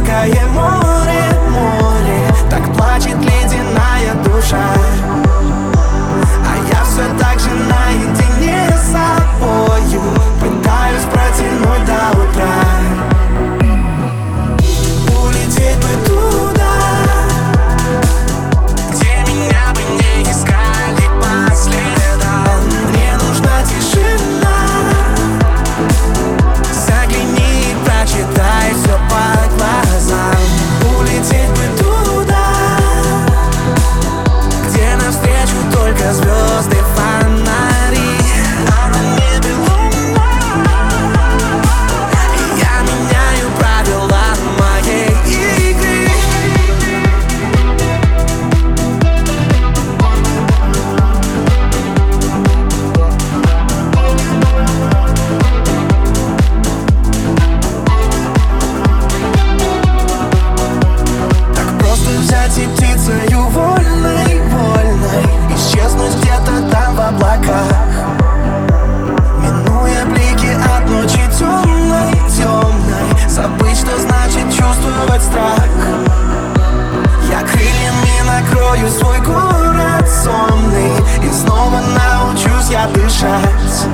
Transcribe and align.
Глубокое 0.00 0.46
море, 0.54 1.22
море. 1.50 2.34
Так 2.48 2.64
плачет 2.74 3.18
ледяная 3.18 4.14
душа. 4.24 5.29
обманывать 75.00 75.22
страх. 75.22 75.68
Я 77.28 77.40
крыльями 77.42 78.22
накрою 78.26 78.88
свой 78.90 79.18
город 79.20 80.08
сонный 80.08 80.92
И 81.22 81.32
снова 81.32 81.80
научусь 81.80 82.70
я 82.70 82.86
дышать. 82.88 83.86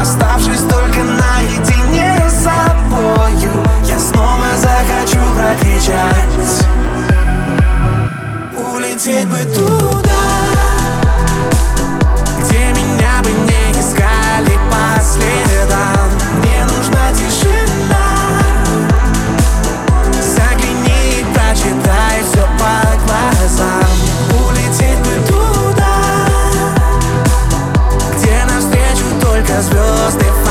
Оставшись 0.00 0.62
только 0.62 1.02
наедине 1.02 2.28
с 2.28 2.44
собою 2.44 3.64
Я 3.84 3.98
снова 3.98 4.46
захочу 4.56 5.20
прокричать. 5.36 6.66
Улететь 8.56 9.28
бы 9.28 9.38
туда 9.54 9.79
только 29.40 29.62
звезды 29.62 30.49